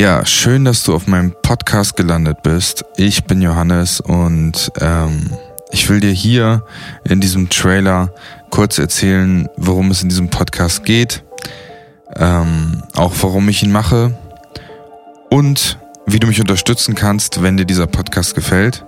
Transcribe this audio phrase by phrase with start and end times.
[0.00, 2.86] Ja, schön, dass du auf meinem Podcast gelandet bist.
[2.96, 5.30] Ich bin Johannes und ähm,
[5.72, 6.64] ich will dir hier
[7.04, 8.10] in diesem Trailer
[8.48, 11.22] kurz erzählen, worum es in diesem Podcast geht,
[12.16, 14.18] ähm, auch warum ich ihn mache
[15.28, 18.86] und wie du mich unterstützen kannst, wenn dir dieser Podcast gefällt.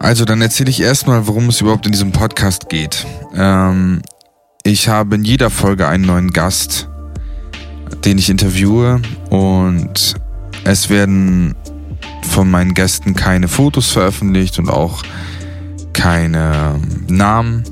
[0.00, 3.06] Also dann erzähle ich erstmal, worum es überhaupt in diesem Podcast geht.
[3.36, 4.02] Ähm,
[4.64, 6.89] ich habe in jeder Folge einen neuen Gast,
[8.04, 9.00] den ich interviewe
[9.30, 10.14] und
[10.64, 11.54] es werden
[12.22, 15.02] von meinen Gästen keine Fotos veröffentlicht und auch
[15.92, 17.64] keine Namen.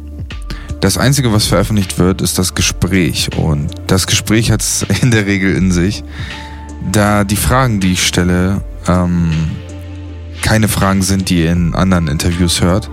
[0.80, 5.27] Das Einzige, was veröffentlicht wird, ist das Gespräch und das Gespräch hat es in der
[5.27, 6.05] Regel in sich,
[6.93, 9.30] da die Fragen, die ich stelle, ähm,
[10.43, 12.91] keine Fragen sind, die ihr in anderen Interviews hört.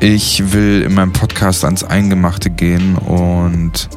[0.00, 3.88] Ich will in meinem Podcast ans Eingemachte gehen und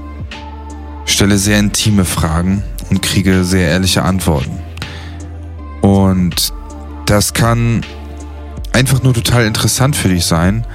[1.20, 4.58] stelle sehr intime Fragen und kriege sehr ehrliche Antworten.
[5.82, 6.54] Und
[7.08, 7.86] das kann
[8.72, 10.66] einfach nur total interessant für dich sein.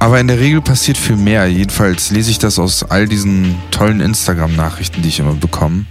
[0.00, 1.46] Aber in der Regel passiert viel mehr.
[1.46, 5.84] Jedenfalls lese ich das aus all diesen tollen Instagram-Nachrichten, die ich immer bekomme.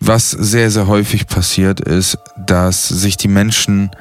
[0.00, 3.92] Was sehr, sehr häufig passiert, ist, dass sich die Menschen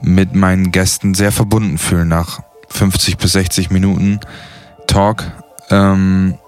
[0.00, 4.20] mit meinen Gästen sehr verbunden fühlen nach 50 bis 60 Minuten
[4.86, 5.24] Talk
[5.70, 6.38] ähm,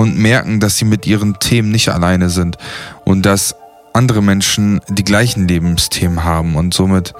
[0.00, 2.56] und merken, dass sie mit ihren Themen nicht alleine sind
[3.04, 3.54] und dass
[3.92, 7.12] andere Menschen die gleichen Lebensthemen haben und somit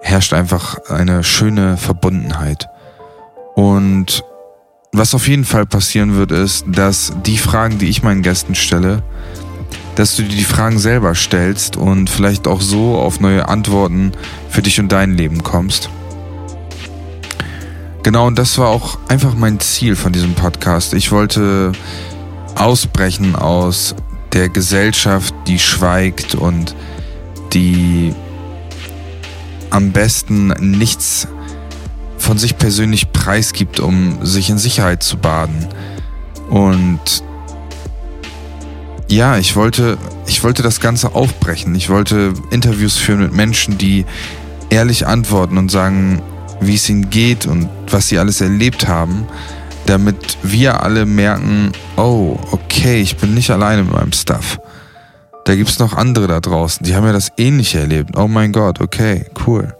[0.00, 2.68] herrscht einfach eine schöne Verbundenheit.
[3.54, 4.24] Und
[4.90, 9.04] was auf jeden Fall passieren wird, ist, dass die Fragen, die ich meinen Gästen stelle,
[9.94, 14.10] dass du dir die Fragen selber stellst und vielleicht auch so auf neue Antworten
[14.48, 15.90] für dich und dein Leben kommst.
[18.02, 20.94] Genau, und das war auch einfach mein Ziel von diesem Podcast.
[20.94, 21.72] Ich wollte
[22.54, 23.94] ausbrechen aus
[24.32, 26.74] der Gesellschaft, die schweigt und
[27.52, 28.14] die
[29.68, 31.28] am besten nichts
[32.16, 35.68] von sich persönlich preisgibt, um sich in Sicherheit zu baden.
[36.48, 37.22] Und
[39.08, 41.74] ja, ich wollte, ich wollte das Ganze aufbrechen.
[41.74, 44.06] Ich wollte Interviews führen mit Menschen, die
[44.70, 46.22] ehrlich antworten und sagen,
[46.60, 49.26] wie es ihnen geht und was sie alles erlebt haben,
[49.86, 54.58] damit wir alle merken, oh, okay, ich bin nicht alleine mit meinem Stuff.
[55.44, 58.16] Da gibt es noch andere da draußen, die haben ja das ähnliche erlebt.
[58.16, 59.74] Oh mein Gott, okay, cool.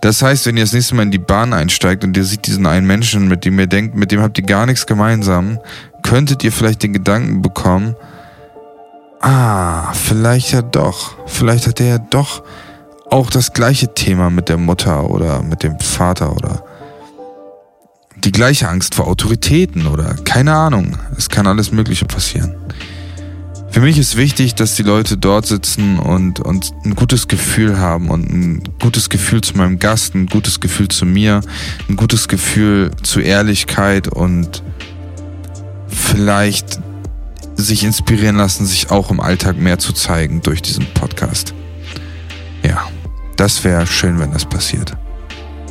[0.00, 2.66] Das heißt, wenn ihr das nächste Mal in die Bahn einsteigt und ihr seht diesen
[2.66, 5.58] einen Menschen, mit dem ihr denkt, mit dem habt ihr gar nichts gemeinsam,
[6.02, 7.96] könntet ihr vielleicht den Gedanken bekommen,
[9.20, 12.44] ah, vielleicht ja doch, vielleicht hat er ja doch
[13.10, 16.64] auch das gleiche Thema mit der Mutter oder mit dem Vater oder
[18.16, 20.98] die gleiche Angst vor Autoritäten oder keine Ahnung.
[21.16, 22.54] Es kann alles Mögliche passieren.
[23.70, 28.10] Für mich ist wichtig, dass die Leute dort sitzen und, und ein gutes Gefühl haben
[28.10, 31.42] und ein gutes Gefühl zu meinem Gast, ein gutes Gefühl zu mir,
[31.88, 34.62] ein gutes Gefühl zu Ehrlichkeit und
[35.86, 36.80] vielleicht
[37.56, 41.54] sich inspirieren lassen, sich auch im Alltag mehr zu zeigen durch diesen Podcast.
[43.38, 44.92] Das wäre schön, wenn das passiert.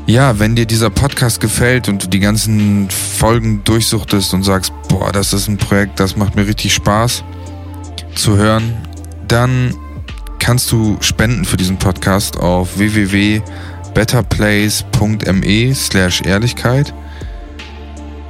[0.06, 5.12] Ja, wenn dir dieser Podcast gefällt und du die ganzen Folgen durchsuchtest und sagst, boah,
[5.12, 7.26] das ist ein Projekt, das macht mir richtig Spaß
[8.16, 8.78] zu hören,
[9.28, 9.74] dann
[10.40, 16.94] kannst du spenden für diesen Podcast auf www.betterplace.me slash Ehrlichkeit.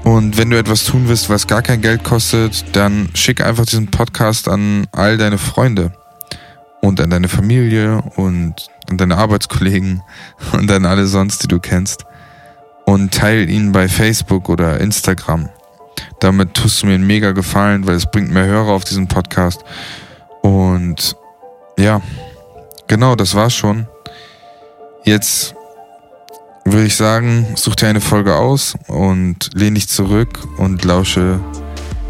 [0.03, 3.91] Und wenn du etwas tun willst, was gar kein Geld kostet, dann schick einfach diesen
[3.91, 5.91] Podcast an all deine Freunde
[6.81, 10.01] und an deine Familie und an deine Arbeitskollegen
[10.53, 12.05] und an alle sonst, die du kennst.
[12.85, 15.49] Und teil ihn bei Facebook oder Instagram.
[16.19, 19.63] Damit tust du mir einen mega Gefallen, weil es bringt mehr Hörer auf diesen Podcast.
[20.41, 21.15] Und
[21.77, 22.01] ja,
[22.87, 23.87] genau, das war's schon.
[25.03, 25.53] Jetzt
[26.65, 31.39] würde ich sagen, such dir eine Folge aus und lehn dich zurück und lausche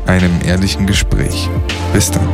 [0.05, 1.49] einem ehrlichen Gespräch.
[1.93, 2.27] Bis dann.